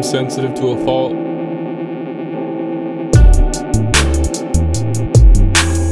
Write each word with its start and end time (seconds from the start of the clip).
I'm 0.00 0.04
sensitive 0.04 0.54
to 0.54 0.68
a 0.68 0.76
fault. 0.82 1.12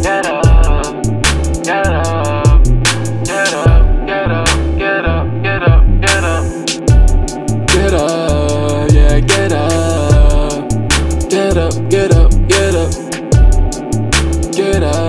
Get 0.03 0.24
up, 0.24 1.04
get 1.62 1.87
up, 1.87 2.65
get 3.22 3.53
up, 3.53 4.06
get 4.06 4.31
up, 4.33 4.79
get 4.79 5.04
up, 5.04 5.42
get 5.42 5.63
up, 5.63 5.85
get 6.01 6.24
up. 6.24 6.44
Get 7.69 7.92
up, 7.92 8.90
yeah, 8.92 9.21
get 9.21 9.53
up. 9.53 10.71
Get 11.29 11.59
up, 11.59 11.75
get 11.90 12.11
up, 12.15 12.31
get 12.49 12.75
up. 12.75 12.90
Get 14.54 14.83
up, 14.83 15.08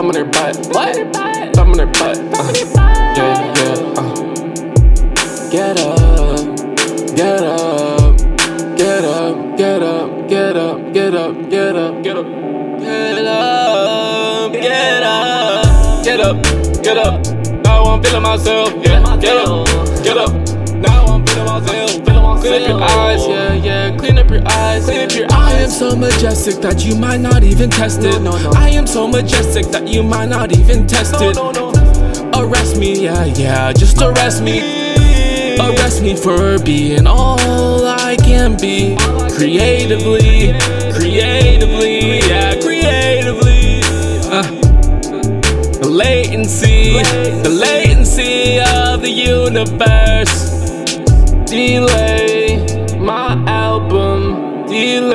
Thumb 0.00 0.08
in 0.08 0.16
her 0.16 0.24
butt. 0.24 0.56
What? 0.72 0.96
Thumb 1.54 1.72
in 1.72 1.78
her 1.80 1.84
butt. 1.84 2.16
Uh. 2.32 2.52
Yeah, 3.14 3.52
yeah, 3.54 4.00
uh. 4.00 4.14
Get 5.50 5.76
up, 5.76 6.56
get 7.14 7.42
up, 7.44 8.16
get 8.78 9.04
up, 9.04 9.36
get 9.58 10.56
up, 10.56 10.92
get 10.94 11.14
up, 11.14 11.50
get 11.52 11.52
up, 11.52 11.52
get 11.52 11.76
up, 11.76 12.02
get 12.02 12.16
up, 12.16 12.32
get 12.82 12.96
up, 13.44 14.52
get 14.54 15.02
up, 15.02 16.02
get 16.02 16.20
up, 16.20 16.36
get 16.82 16.96
up. 16.96 17.14
Now 17.62 17.84
I'm 17.84 18.02
feeling 18.02 18.22
myself, 18.22 18.72
yeah, 18.76 19.16
get 19.18 19.36
up, 19.36 19.66
get 20.02 20.16
up. 20.16 20.32
Now 20.76 21.04
I'm 21.08 21.26
feeling 21.26 21.44
myself, 21.44 21.90
feeling 21.90 22.22
myself. 22.22 22.80
Eyes, 22.80 23.26
yeah. 23.28 23.39
Clean 24.10 24.26
up 24.26 24.30
your 24.32 24.42
eyes, 24.44 24.86
clean 24.86 25.08
up 25.08 25.14
your 25.14 25.26
eyes. 25.26 25.32
I 25.32 25.52
am 25.60 25.70
so 25.70 25.94
majestic 25.94 26.56
that 26.62 26.84
you 26.84 26.96
might 26.96 27.20
not 27.20 27.44
even 27.44 27.70
test 27.70 28.00
it. 28.00 28.20
No, 28.20 28.32
no, 28.32 28.50
no. 28.50 28.58
I 28.58 28.70
am 28.70 28.84
so 28.84 29.06
majestic 29.06 29.66
that 29.66 29.86
you 29.86 30.02
might 30.02 30.26
not 30.26 30.50
even 30.50 30.88
test 30.88 31.14
it. 31.20 31.36
No, 31.36 31.52
no, 31.52 31.70
Arrest 32.34 32.76
me, 32.76 33.04
yeah, 33.04 33.24
yeah, 33.26 33.72
just 33.72 34.02
arrest 34.02 34.42
me. 34.42 34.58
Arrest 35.60 36.02
me 36.02 36.16
for 36.16 36.58
being 36.58 37.06
all 37.06 37.86
I 37.86 38.16
can 38.16 38.56
be. 38.56 38.96
Creatively, 39.36 40.58
creatively, 40.92 42.18
yeah, 42.18 42.60
creatively. 42.60 43.82
Uh, 44.26 44.42
the 45.78 45.88
latency, 45.88 46.94
the 47.44 47.48
latency 47.48 48.58
of 48.58 49.02
the 49.02 49.10
universe. 49.10 50.50
Delay 51.46 52.49
feel 54.80 55.09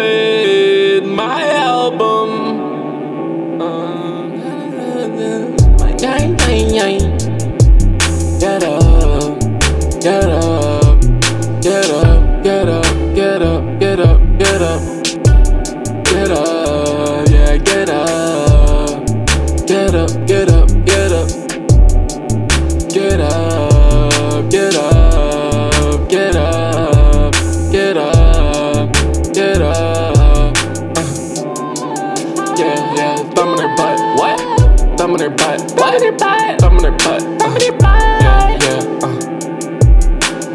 in 35.15 35.31
her 35.31 35.37
butt. 35.37 35.61
Thumb 35.71 35.95
in 35.95 36.03
her 36.03 36.11
butt. 36.11 36.59
Thumb 36.59 36.77
in 36.77 36.83
her 36.83 36.91
butt. 36.91 37.21
Thumb 37.39 37.55
in 37.55 37.61
her 37.61 37.71
butt. 37.77 38.21
Yeah, 38.21 38.57
yeah. 38.61 38.99
Uh. 39.03 39.35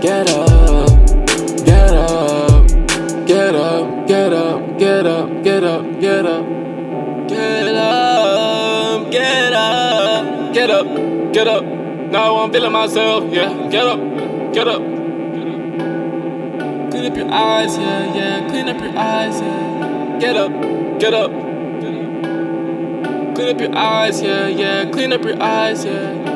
Get 0.00 0.30
up, 0.30 0.88
get 1.64 1.92
up, 1.94 2.66
get 3.26 3.54
up, 3.54 3.98
get 4.78 5.06
up, 5.06 5.28
get 5.42 5.64
up, 5.64 6.00
get 6.00 6.26
up, 6.26 6.44
get 7.28 7.66
up, 7.76 9.10
get 9.10 9.10
up, 9.10 9.10
get 9.10 9.52
up, 9.52 10.54
get 10.54 10.70
up, 10.70 10.86
get 11.32 11.48
up. 11.48 11.64
Now 11.64 12.36
I'm 12.36 12.52
feeling 12.52 12.72
myself. 12.72 13.24
Yeah, 13.32 13.68
get 13.70 13.86
up, 13.86 14.00
get 14.52 14.68
up. 14.68 14.82
Clean 16.90 17.06
up 17.06 17.16
your 17.16 17.30
eyes, 17.30 17.76
yeah, 17.76 18.14
yeah. 18.14 18.48
Clean 18.48 18.68
up 18.68 18.80
your 18.80 18.98
eyes, 18.98 19.40
yeah. 19.40 20.18
Get 20.18 20.36
up, 20.36 20.52
get 20.98 21.14
up. 21.14 21.49
Clean 23.34 23.54
up 23.54 23.60
your 23.60 23.76
eyes, 23.76 24.20
yeah, 24.22 24.48
yeah. 24.48 24.90
Clean 24.90 25.12
up 25.12 25.22
your 25.22 25.40
eyes, 25.40 25.84
yeah. 25.84 26.29